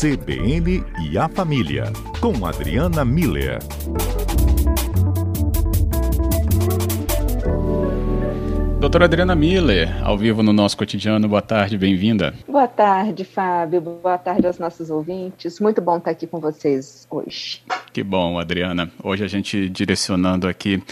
CBN 0.00 0.82
e 1.10 1.18
a 1.18 1.28
Família, 1.28 1.92
com 2.22 2.46
Adriana 2.46 3.04
Miller. 3.04 3.58
Doutora 8.80 9.04
Adriana 9.04 9.34
Miller, 9.34 9.94
ao 10.02 10.16
vivo 10.16 10.42
no 10.42 10.54
nosso 10.54 10.74
cotidiano, 10.78 11.28
boa 11.28 11.42
tarde, 11.42 11.76
bem-vinda. 11.76 12.32
Boa 12.48 12.66
tarde, 12.66 13.24
Fábio, 13.24 13.82
boa 13.82 14.16
tarde 14.16 14.46
aos 14.46 14.58
nossos 14.58 14.88
ouvintes. 14.88 15.60
Muito 15.60 15.82
bom 15.82 15.98
estar 15.98 16.12
aqui 16.12 16.26
com 16.26 16.40
vocês 16.40 17.06
hoje. 17.10 17.62
Que 17.92 18.02
bom, 18.02 18.38
Adriana. 18.38 18.90
Hoje 19.04 19.22
a 19.22 19.28
gente 19.28 19.68
direcionando 19.68 20.48
aqui 20.48 20.82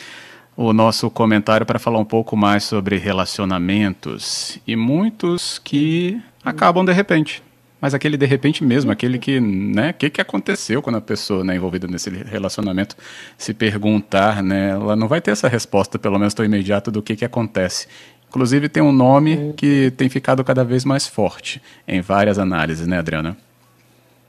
o 0.54 0.74
nosso 0.74 1.10
comentário 1.10 1.64
para 1.64 1.78
falar 1.78 1.98
um 1.98 2.04
pouco 2.04 2.36
mais 2.36 2.62
sobre 2.62 2.98
relacionamentos 2.98 4.60
e 4.66 4.76
muitos 4.76 5.58
que 5.58 6.20
acabam 6.44 6.84
de 6.84 6.92
repente. 6.92 7.47
Mas 7.80 7.94
aquele 7.94 8.16
de 8.16 8.26
repente 8.26 8.64
mesmo, 8.64 8.90
aquele 8.90 9.18
que, 9.18 9.38
né, 9.40 9.90
o 9.90 9.94
que, 9.94 10.10
que 10.10 10.20
aconteceu 10.20 10.82
quando 10.82 10.96
a 10.96 11.00
pessoa 11.00 11.44
né, 11.44 11.54
envolvida 11.54 11.86
nesse 11.86 12.10
relacionamento 12.10 12.96
se 13.36 13.54
perguntar, 13.54 14.42
né, 14.42 14.70
ela 14.70 14.96
não 14.96 15.06
vai 15.06 15.20
ter 15.20 15.30
essa 15.30 15.48
resposta, 15.48 15.98
pelo 15.98 16.18
menos 16.18 16.34
tão 16.34 16.44
imediata, 16.44 16.90
do 16.90 17.00
que, 17.00 17.14
que 17.14 17.24
acontece. 17.24 17.86
Inclusive 18.28 18.68
tem 18.68 18.82
um 18.82 18.92
nome 18.92 19.54
que 19.56 19.92
tem 19.96 20.08
ficado 20.08 20.44
cada 20.44 20.64
vez 20.64 20.84
mais 20.84 21.06
forte 21.06 21.62
em 21.86 22.00
várias 22.00 22.38
análises, 22.38 22.86
né, 22.86 22.98
Adriana? 22.98 23.36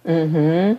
Uhum. 0.05 0.77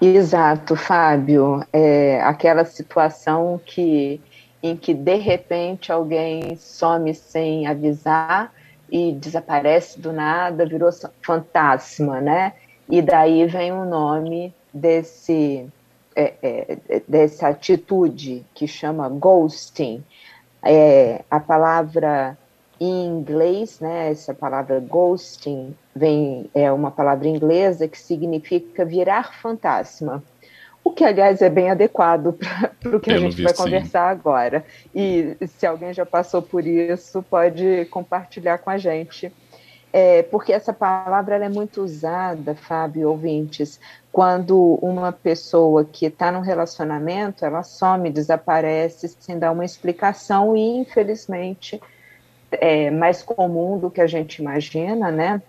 Exato, 0.00 0.76
Fábio. 0.76 1.64
É 1.72 2.20
aquela 2.22 2.64
situação 2.64 3.60
que 3.64 4.20
em 4.62 4.76
que 4.76 4.94
de 4.94 5.16
repente 5.16 5.92
alguém 5.92 6.56
some 6.56 7.14
sem 7.14 7.66
avisar 7.66 8.50
e 8.90 9.12
desaparece 9.12 10.00
do 10.00 10.12
nada, 10.12 10.66
virou 10.66 10.90
fantasma, 11.22 12.20
né? 12.20 12.54
E 12.88 13.00
daí 13.00 13.46
vem 13.46 13.72
o 13.72 13.84
nome 13.84 14.54
desse 14.72 15.66
é, 16.14 16.34
é, 16.42 17.02
dessa 17.08 17.48
atitude 17.48 18.44
que 18.54 18.66
chama 18.66 19.08
ghosting. 19.08 20.04
É, 20.62 21.24
a 21.30 21.40
palavra 21.40 22.38
em 22.80 23.06
inglês, 23.06 23.80
né? 23.80 24.10
Essa 24.10 24.34
palavra 24.34 24.80
ghosting 24.80 25.74
vem 25.94 26.50
é 26.54 26.70
uma 26.70 26.90
palavra 26.90 27.28
inglesa 27.28 27.88
que 27.88 27.98
significa 27.98 28.84
virar 28.84 29.34
fantasma 29.34 30.22
o 30.84 30.90
que, 30.90 31.02
aliás, 31.02 31.40
é 31.40 31.48
bem 31.48 31.70
adequado 31.70 32.34
para 32.78 32.96
o 32.96 33.00
que 33.00 33.10
Pelo 33.10 33.26
a 33.26 33.30
gente 33.30 33.42
vai 33.42 33.54
conversar 33.54 34.14
sim. 34.14 34.20
agora. 34.20 34.62
E 34.94 35.34
se 35.46 35.66
alguém 35.66 35.94
já 35.94 36.04
passou 36.04 36.42
por 36.42 36.66
isso, 36.66 37.22
pode 37.22 37.86
compartilhar 37.86 38.58
com 38.58 38.68
a 38.68 38.76
gente. 38.76 39.32
É, 39.90 40.24
porque 40.24 40.52
essa 40.52 40.72
palavra 40.72 41.36
é 41.36 41.48
muito 41.48 41.80
usada, 41.80 42.54
Fábio, 42.54 43.08
ouvintes, 43.08 43.80
quando 44.12 44.76
uma 44.82 45.12
pessoa 45.12 45.84
que 45.84 46.06
está 46.06 46.30
num 46.30 46.40
relacionamento, 46.40 47.44
ela 47.46 47.62
some, 47.62 48.10
desaparece 48.10 49.08
sem 49.20 49.38
dar 49.38 49.52
uma 49.52 49.64
explicação 49.64 50.56
e, 50.56 50.60
infelizmente, 50.78 51.80
é 52.50 52.90
mais 52.90 53.22
comum 53.22 53.78
do 53.78 53.90
que 53.90 54.00
a 54.00 54.06
gente 54.06 54.42
imagina, 54.42 55.10
né? 55.10 55.40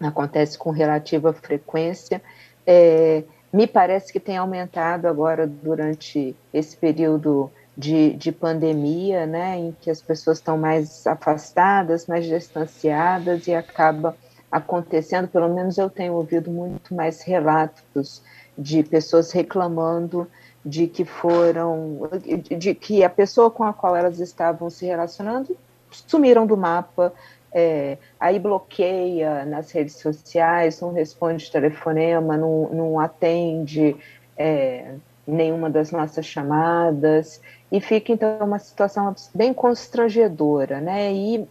Acontece 0.00 0.56
com 0.56 0.70
relativa 0.70 1.32
frequência. 1.32 2.22
É, 2.66 3.24
me 3.54 3.68
parece 3.68 4.12
que 4.12 4.18
tem 4.18 4.36
aumentado 4.36 5.06
agora 5.06 5.46
durante 5.46 6.34
esse 6.52 6.76
período 6.76 7.48
de, 7.78 8.12
de 8.14 8.32
pandemia, 8.32 9.26
né, 9.26 9.56
em 9.56 9.76
que 9.80 9.88
as 9.88 10.02
pessoas 10.02 10.38
estão 10.38 10.58
mais 10.58 11.06
afastadas, 11.06 12.08
mais 12.08 12.26
distanciadas 12.26 13.46
e 13.46 13.54
acaba 13.54 14.16
acontecendo, 14.50 15.28
pelo 15.28 15.54
menos 15.54 15.78
eu 15.78 15.88
tenho 15.88 16.14
ouvido 16.14 16.50
muito 16.50 16.92
mais 16.92 17.22
relatos 17.22 18.24
de 18.58 18.82
pessoas 18.82 19.30
reclamando 19.30 20.28
de 20.66 20.88
que 20.88 21.04
foram, 21.04 22.10
de 22.58 22.74
que 22.74 23.04
a 23.04 23.10
pessoa 23.10 23.52
com 23.52 23.62
a 23.62 23.72
qual 23.72 23.94
elas 23.94 24.18
estavam 24.18 24.68
se 24.68 24.84
relacionando 24.84 25.56
sumiram 25.92 26.44
do 26.44 26.56
mapa, 26.56 27.12
é, 27.54 27.98
aí 28.18 28.40
bloqueia 28.40 29.44
nas 29.44 29.70
redes 29.70 29.94
sociais, 29.94 30.80
não 30.80 30.92
responde 30.92 31.50
telefonema, 31.50 32.36
não, 32.36 32.68
não 32.70 33.00
atende 33.00 33.96
é, 34.36 34.96
nenhuma 35.24 35.70
das 35.70 35.92
nossas 35.92 36.26
chamadas, 36.26 37.40
e 37.70 37.80
fica 37.80 38.12
então 38.12 38.38
uma 38.40 38.58
situação 38.58 39.14
bem 39.32 39.54
constrangedora, 39.54 40.80
né? 40.80 41.12
E 41.12 41.48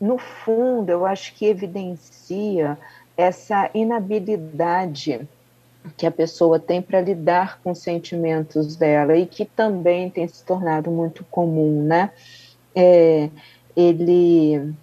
no 0.00 0.16
fundo, 0.16 0.90
eu 0.90 1.04
acho 1.04 1.34
que 1.34 1.46
evidencia 1.46 2.78
essa 3.14 3.70
inabilidade 3.74 5.28
que 5.96 6.06
a 6.06 6.10
pessoa 6.10 6.58
tem 6.58 6.80
para 6.80 7.00
lidar 7.00 7.60
com 7.62 7.72
os 7.72 7.80
sentimentos 7.80 8.74
dela 8.76 9.16
e 9.16 9.26
que 9.26 9.44
também 9.44 10.08
tem 10.08 10.26
se 10.26 10.44
tornado 10.44 10.90
muito 10.90 11.24
comum, 11.24 11.82
né? 11.82 12.10
É, 12.74 13.28
ele 13.76 14.74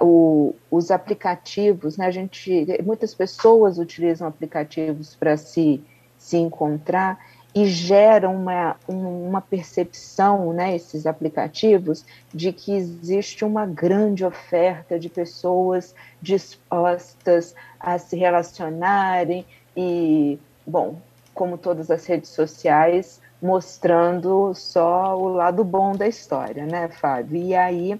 o, 0.00 0.54
os 0.70 0.90
aplicativos, 0.90 1.96
né, 1.96 2.06
a 2.06 2.10
gente, 2.10 2.66
muitas 2.84 3.14
pessoas 3.14 3.78
utilizam 3.78 4.26
aplicativos 4.26 5.14
para 5.14 5.36
se, 5.36 5.82
se 6.16 6.36
encontrar 6.36 7.18
e 7.54 7.66
geram 7.66 8.36
uma, 8.36 8.76
uma 8.86 9.40
percepção, 9.40 10.52
né, 10.52 10.76
esses 10.76 11.06
aplicativos, 11.06 12.04
de 12.32 12.52
que 12.52 12.72
existe 12.72 13.44
uma 13.44 13.66
grande 13.66 14.24
oferta 14.24 14.98
de 14.98 15.08
pessoas 15.08 15.94
dispostas 16.20 17.54
a 17.80 17.98
se 17.98 18.16
relacionarem 18.16 19.44
e, 19.76 20.38
bom, 20.66 21.00
como 21.34 21.56
todas 21.56 21.90
as 21.90 22.04
redes 22.06 22.30
sociais, 22.30 23.20
mostrando 23.40 24.52
só 24.54 25.16
o 25.16 25.28
lado 25.28 25.64
bom 25.64 25.92
da 25.92 26.06
história, 26.06 26.66
né, 26.66 26.88
Fábio? 26.88 27.40
E 27.40 27.54
aí 27.54 27.98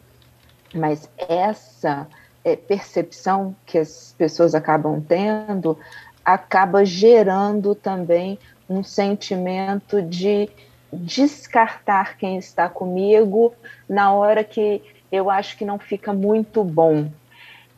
mas 0.75 1.09
essa 1.17 2.07
é, 2.45 2.57
percepção 2.57 3.55
que 3.67 3.79
as 3.79 4.15
pessoas 4.17 4.55
acabam 4.55 5.01
tendo 5.01 5.79
acaba 6.25 6.85
gerando 6.85 7.75
também 7.75 8.39
um 8.69 8.83
sentimento 8.83 10.03
de 10.03 10.51
descartar 10.93 12.19
quem 12.19 12.37
está 12.37 12.69
comigo 12.69 13.55
na 13.89 14.13
hora 14.13 14.45
que 14.45 14.83
eu 15.11 15.31
acho 15.31 15.57
que 15.57 15.65
não 15.65 15.79
fica 15.79 16.13
muito 16.13 16.63
bom. 16.63 17.11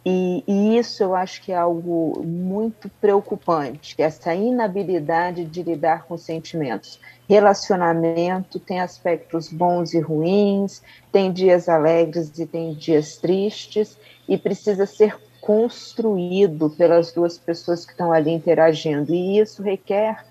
E, 0.04 0.42
e, 0.46 0.78
isso 0.78 1.02
eu 1.02 1.14
acho 1.14 1.42
que 1.42 1.52
é 1.52 1.56
algo 1.56 2.22
muito 2.24 2.88
preocupante, 3.00 3.94
essa 3.98 4.34
inabilidade 4.34 5.44
de 5.44 5.62
lidar 5.62 6.04
com 6.04 6.16
sentimentos. 6.16 6.98
Relacionamento 7.28 8.58
tem 8.58 8.80
aspectos 8.80 9.48
bons 9.48 9.92
e 9.92 10.00
ruins, 10.00 10.82
tem 11.12 11.30
dias 11.30 11.68
alegres 11.68 12.38
e 12.38 12.46
tem 12.46 12.72
dias 12.72 13.18
tristes, 13.18 13.98
e 14.26 14.38
precisa 14.38 14.86
ser 14.86 15.18
construído 15.40 16.70
pelas 16.70 17.12
duas 17.12 17.36
pessoas 17.36 17.84
que 17.84 17.92
estão 17.92 18.12
ali 18.12 18.30
interagindo. 18.30 19.12
E 19.12 19.38
isso 19.38 19.62
requer 19.62 20.24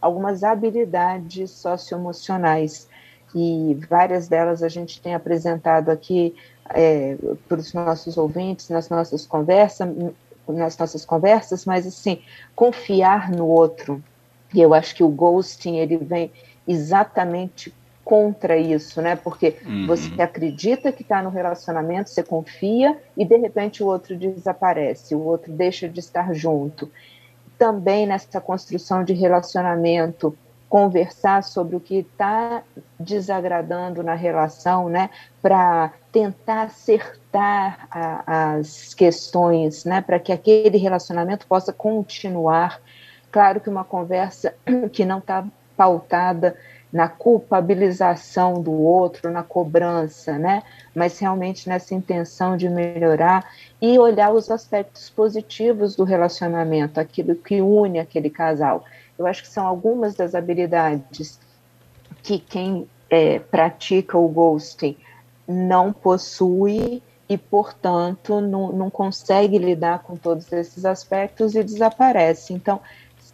algumas 0.00 0.44
habilidades 0.44 1.50
socioemocionais. 1.50 2.88
E 3.34 3.76
várias 3.88 4.28
delas 4.28 4.62
a 4.62 4.68
gente 4.68 5.00
tem 5.00 5.14
apresentado 5.14 5.90
aqui 5.90 6.34
é, 6.70 7.16
para 7.48 7.58
os 7.58 7.72
nossos 7.72 8.16
ouvintes 8.16 8.68
nas 8.68 8.88
nossas 8.88 9.26
conversas, 9.26 9.88
nas 10.48 10.78
nossas 10.78 11.04
conversas, 11.04 11.64
mas 11.64 11.86
assim 11.86 12.20
confiar 12.54 13.30
no 13.30 13.46
outro. 13.46 14.02
E 14.52 14.60
eu 14.60 14.72
acho 14.72 14.94
que 14.94 15.02
o 15.02 15.08
ghosting 15.08 15.76
ele 15.76 15.96
vem 15.96 16.30
exatamente 16.66 17.74
contra 18.04 18.56
isso, 18.56 19.00
né? 19.00 19.16
Porque 19.16 19.56
uhum. 19.64 19.86
você 19.86 20.20
acredita 20.20 20.92
que 20.92 21.02
está 21.02 21.22
no 21.22 21.30
relacionamento, 21.30 22.10
você 22.10 22.22
confia 22.22 22.96
e 23.16 23.24
de 23.24 23.36
repente 23.36 23.82
o 23.82 23.86
outro 23.86 24.16
desaparece, 24.16 25.14
o 25.14 25.24
outro 25.24 25.50
deixa 25.52 25.88
de 25.88 26.00
estar 26.00 26.32
junto. 26.34 26.90
Também 27.58 28.06
nessa 28.06 28.40
construção 28.40 29.02
de 29.02 29.14
relacionamento, 29.14 30.36
conversar 30.74 31.44
sobre 31.44 31.76
o 31.76 31.80
que 31.80 31.98
está 31.98 32.64
desagradando 32.98 34.02
na 34.02 34.14
relação, 34.14 34.88
né, 34.88 35.08
para 35.40 35.92
tentar 36.10 36.62
acertar 36.62 37.86
a, 37.88 38.54
as 38.56 38.92
questões, 38.92 39.84
né, 39.84 40.00
para 40.00 40.18
que 40.18 40.32
aquele 40.32 40.76
relacionamento 40.76 41.46
possa 41.46 41.72
continuar. 41.72 42.80
Claro 43.30 43.60
que 43.60 43.70
uma 43.70 43.84
conversa 43.84 44.52
que 44.92 45.04
não 45.04 45.18
está 45.18 45.44
pautada 45.76 46.56
na 46.92 47.06
culpabilização 47.06 48.60
do 48.60 48.72
outro, 48.72 49.30
na 49.30 49.44
cobrança, 49.44 50.38
né? 50.38 50.62
Mas 50.94 51.18
realmente 51.18 51.68
nessa 51.68 51.94
intenção 51.94 52.56
de 52.56 52.68
melhorar 52.68 53.44
e 53.80 53.98
olhar 53.98 54.32
os 54.32 54.48
aspectos 54.48 55.10
positivos 55.10 55.94
do 55.96 56.02
relacionamento, 56.02 57.00
aquilo 57.00 57.34
que 57.34 57.60
une 57.60 57.98
aquele 57.98 58.30
casal. 58.30 58.84
Eu 59.18 59.26
acho 59.26 59.42
que 59.42 59.48
são 59.48 59.66
algumas 59.66 60.14
das 60.14 60.34
habilidades 60.34 61.38
que 62.22 62.38
quem 62.38 62.88
é, 63.10 63.38
pratica 63.38 64.18
o 64.18 64.28
ghosting 64.28 64.96
não 65.46 65.92
possui 65.92 67.02
e, 67.28 67.38
portanto, 67.38 68.40
não, 68.40 68.72
não 68.72 68.90
consegue 68.90 69.58
lidar 69.58 70.02
com 70.02 70.16
todos 70.16 70.52
esses 70.52 70.84
aspectos 70.84 71.54
e 71.54 71.62
desaparece. 71.62 72.52
Então, 72.52 72.80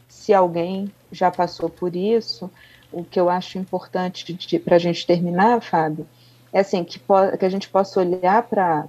se 0.09 0.35
alguém 0.35 0.93
já 1.11 1.31
passou 1.31 1.69
por 1.69 1.97
isso, 1.97 2.51
o 2.93 3.05
que 3.05 3.19
eu 3.19 3.29
acho 3.29 3.59
importante 3.59 4.59
para 4.65 4.77
a 4.77 4.79
gente 4.79 5.07
terminar, 5.07 5.61
Fábio, 5.61 6.07
é 6.53 6.61
assim, 6.61 6.83
que, 6.83 6.99
que 7.39 7.45
a 7.45 7.49
gente 7.49 7.69
possa 7.69 8.01
olhar 8.01 8.43
para 8.43 8.89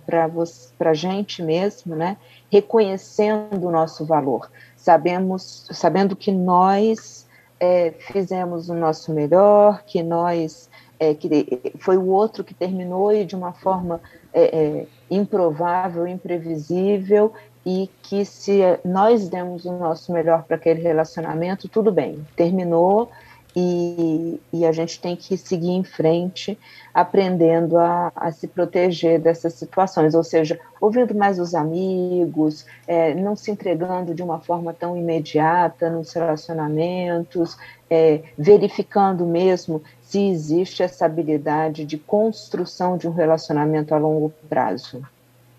a 0.79 0.93
gente 0.93 1.43
mesmo, 1.43 1.95
né, 1.95 2.17
reconhecendo 2.51 3.67
o 3.67 3.71
nosso 3.71 4.03
valor, 4.03 4.51
sabemos, 4.81 5.67
sabendo 5.71 6.15
que 6.15 6.31
nós 6.31 7.27
é, 7.59 7.91
fizemos 7.91 8.67
o 8.67 8.73
nosso 8.73 9.13
melhor, 9.13 9.83
que 9.85 10.01
nós 10.01 10.69
é, 10.99 11.13
que 11.13 11.59
foi 11.79 11.97
o 11.97 12.07
outro 12.07 12.43
que 12.43 12.53
terminou 12.53 13.13
e 13.13 13.23
de 13.23 13.35
uma 13.35 13.53
forma 13.53 14.01
é, 14.33 14.43
é, 14.43 14.87
improvável, 15.09 16.07
imprevisível, 16.07 17.33
e 17.63 17.89
que 18.01 18.25
se 18.25 18.59
nós 18.83 19.29
demos 19.29 19.65
o 19.65 19.71
nosso 19.71 20.11
melhor 20.11 20.43
para 20.43 20.55
aquele 20.55 20.81
relacionamento, 20.81 21.69
tudo 21.69 21.91
bem, 21.91 22.25
terminou 22.35 23.11
e, 23.55 24.39
e, 24.53 24.65
a 24.65 24.71
gente 24.71 24.99
tem 24.99 25.15
que 25.15 25.35
seguir 25.37 25.71
em 25.71 25.83
frente, 25.83 26.57
aprendendo 26.93 27.77
a, 27.77 28.11
a, 28.15 28.31
se 28.31 28.47
proteger 28.47 29.19
dessas 29.19 29.53
situações, 29.53 30.15
ou 30.15 30.23
seja, 30.23 30.57
ouvindo 30.79 31.13
mais 31.13 31.37
os 31.37 31.53
amigos, 31.53 32.65
é, 32.87 33.13
não 33.13 33.35
se 33.35 33.51
entregando 33.51 34.15
de 34.15 34.23
uma 34.23 34.39
forma 34.39 34.73
tão 34.73 34.95
imediata 34.95 35.89
nos 35.89 36.13
relacionamentos, 36.13 37.57
é, 37.89 38.21
verificando 38.37 39.25
mesmo 39.25 39.83
se 40.01 40.19
existe 40.29 40.81
essa 40.81 41.05
habilidade 41.05 41.83
de 41.83 41.97
construção 41.97 42.97
de 42.97 43.07
um 43.07 43.11
relacionamento 43.11 43.93
a 43.93 43.97
longo 43.97 44.33
prazo. 44.49 45.05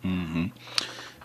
Uhum. 0.03 0.51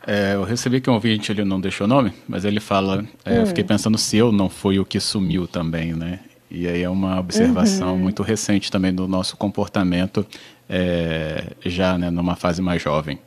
É, 0.06 0.36
eu 0.36 0.44
recebi 0.44 0.80
que 0.80 0.90
um 0.90 0.94
ouvinte, 0.94 1.32
ele 1.32 1.44
não 1.44 1.60
deixou 1.60 1.86
nome, 1.86 2.14
mas 2.28 2.46
ele 2.46 2.62
fala, 2.62 3.06
é, 3.26 3.32
hum. 3.32 3.36
eu 3.42 3.46
fiquei 3.46 3.64
pensando 3.64 3.98
se 3.98 4.18
eu 4.18 4.32
não 4.32 4.50
fui 4.50 4.80
o 4.80 4.86
que 4.86 5.00
sumiu 5.02 5.48
também, 5.48 5.94
né? 5.94 6.22
E 6.50 6.68
aí 6.68 6.82
é 6.82 6.90
uma 6.90 7.20
observação 7.20 7.94
uhum. 7.94 8.00
muito 8.00 8.24
recente 8.24 8.72
também 8.72 8.94
do 8.94 9.08
nosso 9.08 9.36
comportamento, 9.36 10.26
é, 10.70 11.52
já 11.66 11.98
né, 11.98 12.10
numa 12.10 12.36
fase 12.36 12.62
mais 12.62 12.82
jovem. 12.82 13.20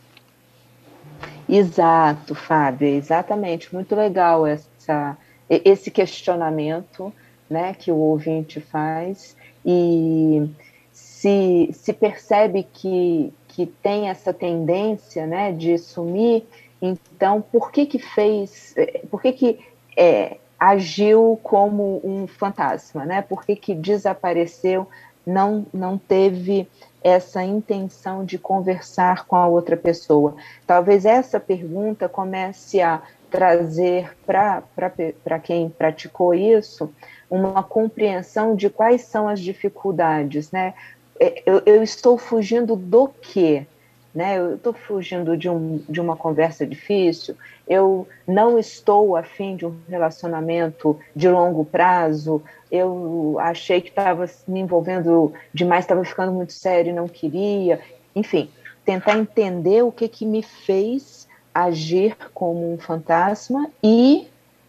Exato, 1.49 2.34
Fábio, 2.34 2.88
exatamente. 2.88 3.75
Muito 3.75 3.94
legal 3.94 4.46
essa, 4.46 5.17
esse 5.49 5.90
questionamento 5.90 7.12
né, 7.49 7.75
que 7.75 7.90
o 7.90 7.96
ouvinte 7.96 8.61
faz 8.61 9.37
e 9.66 10.49
se, 10.93 11.70
se 11.73 11.93
percebe 11.93 12.66
que, 12.73 13.32
que 13.49 13.66
tem 13.66 14.08
essa 14.08 14.32
tendência 14.32 15.26
né, 15.26 15.52
de 15.52 15.76
sumir, 15.76 16.44
então 16.81 17.43
por 17.43 17.73
que 17.73 17.84
que 17.84 17.99
fez, 17.99 18.75
por 19.11 19.20
que 19.20 19.32
que 19.32 19.58
é, 19.96 20.37
agiu 20.61 21.41
como 21.43 22.03
um 22.05 22.27
fantasma, 22.27 23.07
né? 23.07 23.23
Por 23.23 23.47
que, 23.47 23.57
que 23.57 23.75
desapareceu, 23.75 24.87
não, 25.27 25.65
não 25.73 25.97
teve 25.97 26.69
essa 27.03 27.43
intenção 27.43 28.27
de 28.27 28.39
conversar 28.39 29.25
com 29.25 29.37
a 29.37 29.47
outra 29.47 29.75
pessoa? 29.75 30.37
Talvez 30.67 31.07
essa 31.07 31.41
pergunta 31.41 32.11
comece 32.11 32.83
a 32.83 33.01
trazer 33.31 34.15
para 34.27 35.39
quem 35.43 35.71
praticou 35.71 36.35
isso 36.35 36.93
uma 37.31 37.62
compreensão 37.62 38.55
de 38.55 38.69
quais 38.69 39.03
são 39.03 39.29
as 39.29 39.41
dificuldades, 39.41 40.51
né? 40.51 40.75
É, 41.19 41.43
eu, 41.47 41.62
eu 41.65 41.83
estou 41.83 42.19
fugindo 42.19 42.77
do 42.77 43.09
quê? 43.09 43.67
Né? 44.15 44.39
Eu 44.39 44.57
estou 44.57 44.73
fugindo 44.73 45.37
de, 45.37 45.49
um, 45.49 45.83
de 45.89 46.01
uma 46.01 46.17
conversa 46.17 46.67
difícil, 46.67 47.37
eu 47.69 48.09
não 48.27 48.59
estou 48.59 49.17
afim 49.17 49.55
de 49.55 49.65
um 49.65 49.77
relacionamento 49.89 50.99
de 51.15 51.29
longo 51.29 51.65
prazo, 51.65 52.43
eu 52.71 53.37
achei 53.39 53.81
que 53.81 53.89
estava 53.91 54.29
me 54.49 54.61
envolvendo 54.61 55.33
demais, 55.55 55.85
estava 55.85 56.05
ficando 56.05 56.33
muito 56.33 56.53
sério 56.53 56.91
e 56.91 56.95
não 56.95 57.07
queria. 57.07 57.81
Enfim, 58.15 58.51
tentar 58.85 59.17
entender 59.17 59.83
o 59.83 59.93
que, 59.93 60.09
que 60.09 60.27
me 60.27 60.43
fez 60.43 61.29
agir 61.55 62.17
como 62.33 62.73
um 62.73 62.79
fantasma 62.79 63.71
e 63.83 64.29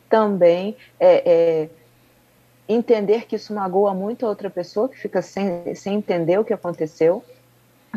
também 0.10 0.76
é, 1.00 1.24
é, 1.26 1.70
entender 2.68 3.26
que 3.26 3.36
isso 3.36 3.54
magoa 3.54 3.94
muito 3.94 4.26
a 4.26 4.30
outra 4.30 4.50
pessoa, 4.50 4.90
que 4.90 4.98
fica 4.98 5.22
sem, 5.22 5.74
sem 5.74 5.96
entender 5.96 6.40
o 6.40 6.46
que 6.46 6.54
aconteceu, 6.54 7.24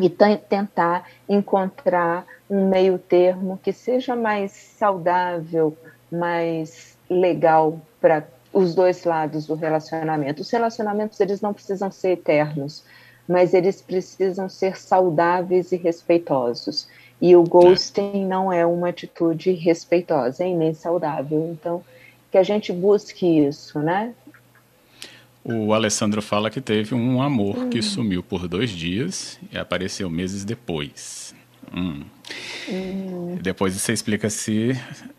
e 0.01 0.09
tentar 0.09 1.09
encontrar 1.29 2.27
um 2.51 2.69
meio 2.69 2.99
termo 2.99 3.59
que 3.63 3.73
seja 3.73 4.17
mais 4.17 4.53
saudável, 4.53 5.77
mais 6.11 6.97
legal 7.09 7.81
para 8.01 8.27
os 8.53 8.75
dois 8.75 9.05
lados 9.05 9.47
do 9.47 9.55
relacionamento. 9.55 10.43
Os 10.43 10.51
relacionamentos 10.51 11.21
eles 11.21 11.41
não 11.41 11.53
precisam 11.53 11.91
ser 11.91 12.13
eternos, 12.13 12.85
mas 13.29 13.55
eles 13.55 13.81
precisam 13.81 14.49
ser 14.49 14.77
saudáveis 14.77 15.73
e 15.73 15.77
respeitosos. 15.77 16.89
E 17.21 17.35
o 17.37 17.43
ghosting 17.43 18.27
não 18.27 18.53
é 18.53 18.67
uma 18.67 18.89
atitude 18.89 19.53
respeitosa 19.53 20.45
e 20.45 20.55
nem 20.55 20.75
saudável. 20.75 21.49
Então, 21.51 21.83
que 22.31 22.39
a 22.39 22.43
gente 22.43 22.73
busque 22.73 23.27
isso, 23.27 23.79
né? 23.79 24.13
O 25.45 25.75
Alessandro 25.75 26.23
fala 26.23 26.51
que 26.51 26.61
teve 26.61 26.95
um 26.95 27.21
amor 27.21 27.59
hum. 27.59 27.71
que 27.71 27.83
sumiu 27.83 28.23
por 28.23 28.49
dois 28.49 28.71
dias 28.71 29.39
e 29.53 29.59
apareceu 29.59 30.09
meses 30.09 30.43
depois. 30.43 31.35
Hum. 31.75 32.03
Hum. 32.69 33.39
Depois 33.43 33.75
você 33.75 33.93
explica 33.93 34.31
se 34.31 34.73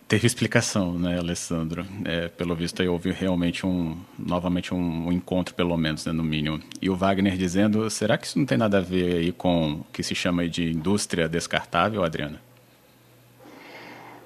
teve 0.08 0.26
explicação, 0.26 0.98
né, 0.98 1.20
Alessandro? 1.20 1.86
É, 2.04 2.28
pelo 2.28 2.56
visto 2.56 2.82
aí 2.82 2.88
houve 2.88 3.12
realmente 3.12 3.68
um, 3.68 3.96
novamente 4.18 4.74
um, 4.74 5.08
um 5.08 5.12
encontro, 5.12 5.54
pelo 5.54 5.78
menos, 5.78 6.06
né, 6.06 6.12
no 6.12 6.24
mínimo. 6.24 6.60
E 6.82 6.90
o 6.90 6.96
Wagner 6.96 7.38
dizendo, 7.38 7.88
será 7.90 8.18
que 8.18 8.26
isso 8.26 8.40
não 8.40 8.46
tem 8.46 8.58
nada 8.58 8.80
a 8.80 8.82
ver 8.82 9.18
aí 9.18 9.32
com 9.32 9.74
o 9.74 9.86
que 9.94 10.02
se 10.02 10.16
chama 10.16 10.48
de 10.50 10.72
indústria 10.72 11.30
descartável, 11.30 12.04
Adriana? 12.04 12.42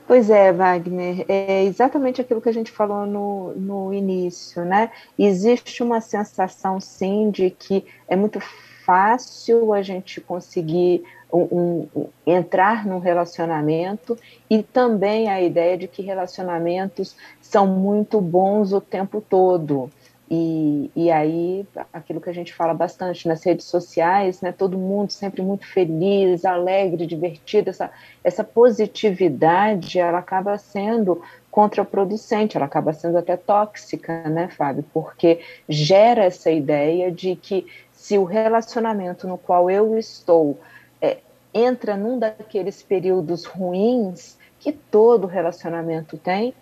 Pois 0.10 0.28
é, 0.32 0.52
Wagner, 0.52 1.24
é 1.30 1.64
exatamente 1.66 2.20
aquilo 2.20 2.42
que 2.42 2.50
a 2.50 2.52
gente 2.52 2.72
falou 2.72 3.06
no, 3.06 3.54
no 3.54 3.94
início, 3.94 4.66
né? 4.66 4.90
Existe 5.20 5.84
uma 5.84 6.02
sensação, 6.02 6.80
sim, 6.80 7.30
de 7.30 7.52
que 7.52 7.86
é 8.08 8.16
muito 8.16 8.40
fácil 8.40 9.72
a 9.72 9.84
gente 9.84 10.20
conseguir 10.20 11.04
um, 11.32 11.88
um, 11.96 12.08
entrar 12.26 12.88
num 12.88 12.98
relacionamento 12.98 14.18
e 14.50 14.64
também 14.64 15.30
a 15.30 15.40
ideia 15.44 15.78
de 15.78 15.88
que 15.88 16.02
relacionamentos 16.02 17.16
são 17.40 17.68
muito 17.68 18.20
bons 18.20 18.74
o 18.74 18.82
tempo 18.82 19.22
todo. 19.22 19.92
E, 20.32 20.92
e 20.96 21.10
aí, 21.10 21.66
aquilo 21.92 22.22
que 22.22 22.30
a 22.30 22.34
gente 22.34 22.54
fala 22.54 22.72
bastante 22.72 23.28
nas 23.28 23.44
redes 23.44 23.66
sociais, 23.66 24.42
né, 24.42 24.52
todo 24.52 24.78
mundo 24.78 25.12
sempre 25.12 25.42
muito 25.42 25.66
feliz, 25.66 26.46
alegre, 26.46 27.08
divertido, 27.08 27.72
essa, 27.72 27.92
essa 28.24 28.44
positividade, 28.44 29.98
ela 29.98 30.20
acaba 30.20 30.56
sendo 30.60 31.20
contraproducente, 31.50 32.56
ela 32.56 32.68
acaba 32.68 32.94
sendo 32.94 33.18
até 33.18 33.36
tóxica, 33.36 34.30
né, 34.30 34.50
Fábio? 34.50 34.86
Porque 34.94 35.40
gera 35.68 36.26
essa 36.26 36.52
ideia 36.52 37.12
de 37.12 37.36
que 37.36 37.66
se 37.92 38.16
o 38.18 38.24
relacionamento 38.24 39.28
no 39.28 39.38
qual 39.38 39.68
eu 39.68 39.98
estou 39.98 40.60
é, 41.02 41.18
entra 41.52 41.98
num 41.98 42.20
daqueles 42.20 42.84
períodos 42.84 43.46
ruins 43.46 44.38
que 44.60 44.72
todo 44.72 45.26
relacionamento 45.26 46.18
tem, 46.18 46.54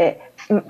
é, 0.00 0.16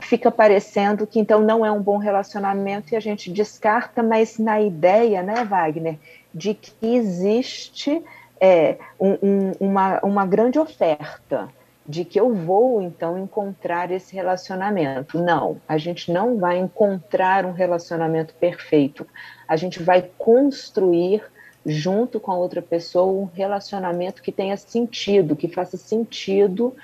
fica 0.00 0.28
parecendo 0.28 1.06
que 1.06 1.20
então 1.20 1.40
não 1.40 1.64
é 1.64 1.70
um 1.70 1.80
bom 1.80 1.98
relacionamento 1.98 2.92
e 2.92 2.96
a 2.96 3.00
gente 3.00 3.30
descarta, 3.30 4.02
mas 4.02 4.38
na 4.38 4.60
ideia, 4.60 5.22
né, 5.22 5.44
Wagner, 5.44 6.00
de 6.34 6.52
que 6.52 6.74
existe 6.82 8.02
é, 8.40 8.76
um, 8.98 9.12
um, 9.22 9.52
uma, 9.60 10.00
uma 10.00 10.26
grande 10.26 10.58
oferta 10.58 11.48
de 11.86 12.04
que 12.04 12.18
eu 12.18 12.34
vou 12.34 12.82
então 12.82 13.16
encontrar 13.16 13.92
esse 13.92 14.16
relacionamento. 14.16 15.16
Não, 15.16 15.60
a 15.68 15.78
gente 15.78 16.10
não 16.10 16.36
vai 16.36 16.58
encontrar 16.58 17.46
um 17.46 17.52
relacionamento 17.52 18.34
perfeito. 18.34 19.06
A 19.46 19.54
gente 19.54 19.80
vai 19.80 20.10
construir 20.18 21.22
junto 21.64 22.18
com 22.18 22.32
a 22.32 22.36
outra 22.36 22.60
pessoa 22.60 23.12
um 23.12 23.26
relacionamento 23.26 24.22
que 24.22 24.32
tenha 24.32 24.56
sentido, 24.56 25.36
que 25.36 25.46
faça 25.46 25.76
sentido 25.76 26.74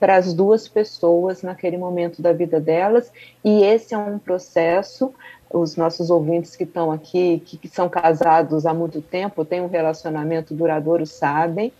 para 0.00 0.16
as 0.16 0.32
duas 0.32 0.66
pessoas 0.66 1.42
naquele 1.42 1.76
momento 1.76 2.22
da 2.22 2.32
vida 2.32 2.58
delas, 2.58 3.12
e 3.44 3.62
esse 3.62 3.94
é 3.94 3.98
um 3.98 4.18
processo. 4.18 5.14
Os 5.52 5.76
nossos 5.76 6.10
ouvintes 6.10 6.56
que 6.56 6.64
estão 6.64 6.90
aqui, 6.90 7.42
que, 7.44 7.58
que 7.58 7.68
são 7.68 7.88
casados 7.88 8.64
há 8.64 8.72
muito 8.72 9.02
tempo, 9.02 9.44
têm 9.44 9.60
um 9.60 9.66
relacionamento 9.66 10.54
duradouro, 10.54 11.04
sabem. 11.04 11.72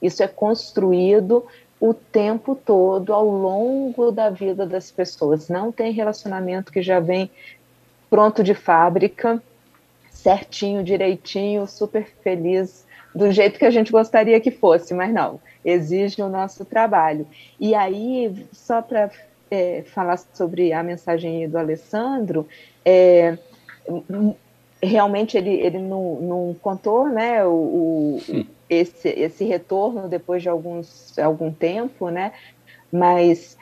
Isso 0.00 0.22
é 0.22 0.28
construído 0.28 1.44
o 1.80 1.92
tempo 1.92 2.54
todo, 2.56 3.12
ao 3.12 3.28
longo 3.28 4.10
da 4.10 4.30
vida 4.30 4.66
das 4.66 4.90
pessoas. 4.90 5.48
Não 5.48 5.70
tem 5.70 5.92
relacionamento 5.92 6.72
que 6.72 6.80
já 6.80 7.00
vem 7.00 7.30
pronto 8.08 8.42
de 8.42 8.54
fábrica, 8.54 9.42
certinho, 10.10 10.82
direitinho, 10.82 11.66
super 11.66 12.08
feliz 12.22 12.86
do 13.14 13.30
jeito 13.32 13.58
que 13.58 13.64
a 13.64 13.70
gente 13.70 13.90
gostaria 13.90 14.40
que 14.40 14.50
fosse, 14.50 14.94
mas 14.94 15.12
não, 15.12 15.40
exige 15.68 16.22
o 16.22 16.28
nosso 16.28 16.64
trabalho. 16.64 17.26
E 17.60 17.74
aí, 17.74 18.46
só 18.52 18.80
para 18.80 19.10
é, 19.50 19.82
falar 19.86 20.18
sobre 20.32 20.72
a 20.72 20.82
mensagem 20.82 21.48
do 21.48 21.58
Alessandro, 21.58 22.46
é, 22.84 23.36
realmente 24.82 25.36
ele, 25.36 25.50
ele 25.50 25.78
não, 25.78 26.20
não 26.20 26.56
contou 26.60 27.08
né, 27.08 27.44
o, 27.44 27.50
o 27.50 28.46
esse, 28.68 29.08
esse 29.08 29.44
retorno 29.44 30.08
depois 30.08 30.42
de 30.42 30.48
alguns, 30.48 31.18
algum 31.18 31.50
tempo, 31.52 32.10
né, 32.10 32.32
mas 32.92 33.56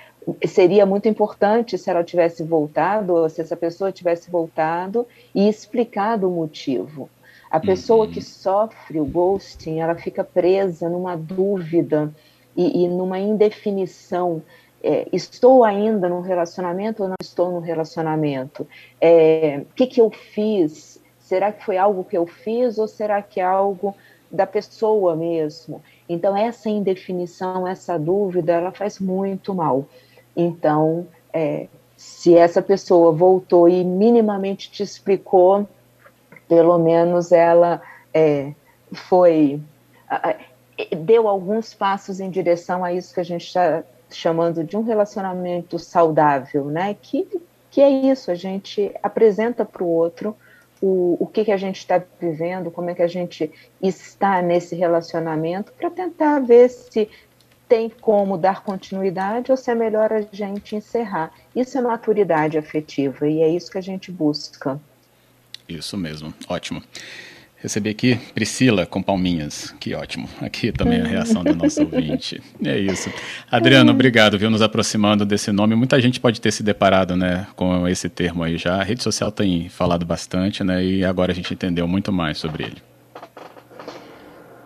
seria 0.46 0.84
muito 0.84 1.08
importante 1.08 1.78
se 1.78 1.88
ela 1.88 2.02
tivesse 2.02 2.42
voltado, 2.42 3.14
ou 3.14 3.28
se 3.28 3.40
essa 3.40 3.56
pessoa 3.56 3.92
tivesse 3.92 4.30
voltado 4.30 5.06
e 5.34 5.48
explicado 5.48 6.28
o 6.28 6.32
motivo. 6.32 7.08
A 7.56 7.60
pessoa 7.60 8.04
uhum. 8.04 8.12
que 8.12 8.20
sofre 8.20 9.00
o 9.00 9.06
ghosting, 9.06 9.80
ela 9.80 9.94
fica 9.94 10.22
presa 10.22 10.90
numa 10.90 11.16
dúvida 11.16 12.14
e, 12.54 12.84
e 12.84 12.86
numa 12.86 13.18
indefinição. 13.18 14.42
É, 14.82 15.08
estou 15.10 15.64
ainda 15.64 16.06
no 16.06 16.20
relacionamento 16.20 17.02
ou 17.02 17.08
não 17.08 17.16
estou 17.18 17.50
no 17.50 17.60
relacionamento? 17.60 18.64
O 18.64 18.68
é, 19.00 19.64
que, 19.74 19.86
que 19.86 20.02
eu 20.02 20.10
fiz? 20.10 21.02
Será 21.18 21.50
que 21.50 21.64
foi 21.64 21.78
algo 21.78 22.04
que 22.04 22.18
eu 22.18 22.26
fiz 22.26 22.76
ou 22.76 22.86
será 22.86 23.22
que 23.22 23.40
é 23.40 23.44
algo 23.44 23.96
da 24.30 24.46
pessoa 24.46 25.16
mesmo? 25.16 25.82
Então, 26.06 26.36
essa 26.36 26.68
indefinição, 26.68 27.66
essa 27.66 27.98
dúvida, 27.98 28.52
ela 28.52 28.70
faz 28.70 29.00
muito 29.00 29.54
mal. 29.54 29.86
Então, 30.36 31.06
é, 31.32 31.68
se 31.96 32.36
essa 32.36 32.60
pessoa 32.60 33.12
voltou 33.12 33.66
e 33.66 33.82
minimamente 33.82 34.70
te 34.70 34.82
explicou, 34.82 35.66
pelo 36.48 36.78
menos 36.78 37.32
ela 37.32 37.80
é, 38.12 38.52
foi 38.92 39.60
deu 41.04 41.28
alguns 41.28 41.74
passos 41.74 42.20
em 42.20 42.30
direção 42.30 42.84
a 42.84 42.92
isso 42.92 43.14
que 43.14 43.20
a 43.20 43.24
gente 43.24 43.46
está 43.46 43.82
chamando 44.10 44.62
de 44.62 44.76
um 44.76 44.82
relacionamento 44.82 45.78
saudável, 45.78 46.66
né? 46.66 46.94
Que, 47.00 47.26
que 47.70 47.80
é 47.80 47.88
isso, 47.88 48.30
a 48.30 48.34
gente 48.34 48.92
apresenta 49.02 49.64
para 49.64 49.82
o 49.82 49.88
outro 49.88 50.36
o, 50.80 51.16
o 51.18 51.26
que, 51.26 51.44
que 51.44 51.52
a 51.52 51.56
gente 51.56 51.78
está 51.78 52.00
vivendo, 52.20 52.70
como 52.70 52.90
é 52.90 52.94
que 52.94 53.02
a 53.02 53.08
gente 53.08 53.50
está 53.82 54.42
nesse 54.42 54.76
relacionamento, 54.76 55.72
para 55.72 55.90
tentar 55.90 56.40
ver 56.40 56.68
se 56.68 57.08
tem 57.68 57.90
como 57.90 58.38
dar 58.38 58.62
continuidade 58.62 59.50
ou 59.50 59.56
se 59.56 59.70
é 59.70 59.74
melhor 59.74 60.12
a 60.12 60.20
gente 60.20 60.76
encerrar. 60.76 61.32
Isso 61.54 61.76
é 61.76 61.80
maturidade 61.80 62.56
afetiva 62.56 63.26
e 63.26 63.42
é 63.42 63.48
isso 63.48 63.70
que 63.70 63.78
a 63.78 63.82
gente 63.82 64.12
busca. 64.12 64.78
Isso 65.68 65.96
mesmo, 65.96 66.32
ótimo. 66.48 66.82
Recebi 67.58 67.88
aqui 67.88 68.16
Priscila 68.34 68.84
com 68.84 69.02
palminhas, 69.02 69.74
que 69.80 69.94
ótimo. 69.94 70.28
Aqui 70.40 70.70
também 70.70 71.00
a 71.00 71.06
reação 71.06 71.42
do 71.42 71.54
nosso 71.54 71.80
ouvinte. 71.80 72.40
É 72.62 72.78
isso. 72.78 73.10
Adriano, 73.50 73.90
obrigado, 73.90 74.38
viu, 74.38 74.50
nos 74.50 74.62
aproximando 74.62 75.24
desse 75.24 75.50
nome. 75.50 75.74
Muita 75.74 76.00
gente 76.00 76.20
pode 76.20 76.40
ter 76.40 76.52
se 76.52 76.62
deparado, 76.62 77.16
né, 77.16 77.46
com 77.56 77.88
esse 77.88 78.08
termo 78.08 78.42
aí 78.42 78.58
já. 78.58 78.76
A 78.76 78.84
rede 78.84 79.02
social 79.02 79.32
tem 79.32 79.68
falado 79.68 80.04
bastante, 80.04 80.62
né, 80.62 80.84
e 80.84 81.04
agora 81.04 81.32
a 81.32 81.34
gente 81.34 81.52
entendeu 81.52 81.88
muito 81.88 82.12
mais 82.12 82.38
sobre 82.38 82.64
ele. 82.64 82.95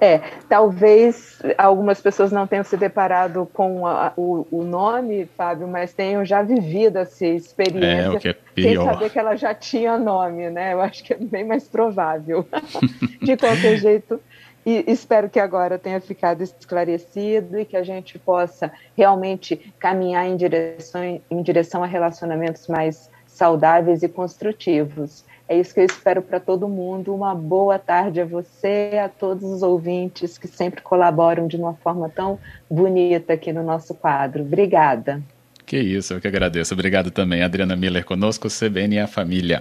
É, 0.00 0.19
talvez 0.49 1.38
algumas 1.59 2.00
pessoas 2.00 2.33
não 2.33 2.47
tenham 2.47 2.64
se 2.64 2.76
deparado 2.76 3.49
com 3.52 3.87
a, 3.87 4.12
o, 4.16 4.47
o, 4.50 4.64
nome, 4.64 5.28
Fábio, 5.37 5.69
mas 5.69 5.92
tenham 5.92 6.25
já 6.25 6.42
vivido 6.42 6.97
essa 6.97 7.26
experiência. 7.26 8.07
É, 8.07 8.09
o 8.09 8.19
que 8.19 8.28
é 8.28 8.33
pior. 8.54 8.85
Sem 8.85 8.92
saber 8.92 9.11
que 9.11 9.19
ela 9.19 9.37
já 9.37 9.54
tinha 9.54 9.99
nome, 9.99 10.49
né? 10.49 10.73
Eu 10.73 10.80
acho 10.80 11.04
que 11.04 11.12
é 11.12 11.19
bem 11.19 11.45
mais 11.45 11.69
provável. 11.69 12.47
De 13.21 13.37
qualquer 13.37 13.76
jeito, 13.76 14.19
e 14.64 14.85
espero 14.87 15.28
que 15.28 15.40
agora 15.40 15.78
tenha 15.78 16.00
ficado 16.00 16.42
esclarecido 16.42 17.59
e 17.59 17.64
que 17.64 17.76
a 17.76 17.83
gente 17.83 18.19
possa 18.19 18.71
realmente 18.97 19.73
caminhar 19.78 20.26
em 20.26 20.37
direção, 20.37 21.21
em 21.30 21.42
direção 21.42 21.83
a 21.83 21.87
relacionamentos 21.87 22.69
mais 22.69 23.11
saudáveis 23.26 24.02
e 24.02 24.09
construtivos. 24.09 25.25
É 25.50 25.59
isso 25.59 25.75
que 25.75 25.80
eu 25.80 25.85
espero 25.85 26.23
para 26.23 26.38
todo 26.38 26.69
mundo. 26.69 27.12
Uma 27.12 27.35
boa 27.35 27.76
tarde 27.76 28.21
a 28.21 28.25
você, 28.25 28.92
a 29.04 29.09
todos 29.09 29.42
os 29.42 29.64
ouvintes 29.64 30.38
que 30.38 30.47
sempre 30.47 30.80
colaboram 30.80 31.49
de 31.49 31.57
uma 31.57 31.75
forma 31.75 32.09
tão 32.09 32.38
bonita 32.71 33.33
aqui 33.33 33.52
no 33.52 33.64
nosso 33.64 33.92
quadro. 33.92 34.45
Obrigada. 34.45 35.21
Que 35.66 35.76
isso, 35.76 36.14
eu 36.14 36.21
que 36.21 36.28
agradeço. 36.28 36.73
Obrigado 36.73 37.11
também, 37.11 37.42
Adriana 37.42 37.75
Miller 37.75 38.04
conosco, 38.04 38.47
CBN 38.47 38.95
e 38.95 38.99
a 39.00 39.09
família. 39.09 39.59